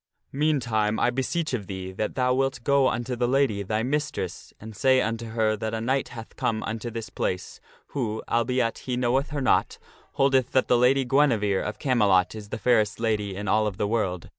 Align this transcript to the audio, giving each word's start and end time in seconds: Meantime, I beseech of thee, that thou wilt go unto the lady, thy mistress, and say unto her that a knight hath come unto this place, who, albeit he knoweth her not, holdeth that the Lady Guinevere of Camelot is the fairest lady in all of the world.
Meantime, 0.33 0.99
I 0.99 1.11
beseech 1.11 1.53
of 1.53 1.67
thee, 1.67 1.91
that 1.91 2.15
thou 2.15 2.33
wilt 2.33 2.63
go 2.63 2.87
unto 2.87 3.15
the 3.15 3.27
lady, 3.27 3.61
thy 3.61 3.83
mistress, 3.83 4.51
and 4.59 4.75
say 4.75 4.99
unto 4.99 5.27
her 5.27 5.55
that 5.55 5.75
a 5.75 5.79
knight 5.79 6.07
hath 6.07 6.35
come 6.35 6.63
unto 6.63 6.89
this 6.89 7.11
place, 7.11 7.59
who, 7.89 8.23
albeit 8.27 8.79
he 8.79 8.97
knoweth 8.97 9.29
her 9.29 9.41
not, 9.41 9.77
holdeth 10.13 10.53
that 10.53 10.67
the 10.67 10.75
Lady 10.79 11.05
Guinevere 11.05 11.61
of 11.61 11.77
Camelot 11.77 12.33
is 12.33 12.49
the 12.49 12.57
fairest 12.57 12.99
lady 12.99 13.35
in 13.35 13.47
all 13.47 13.67
of 13.67 13.77
the 13.77 13.87
world. 13.87 14.29